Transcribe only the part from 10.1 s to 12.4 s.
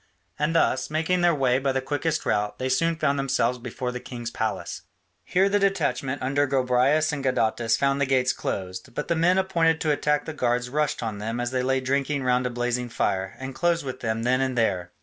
the guards rushed on them as they lay drinking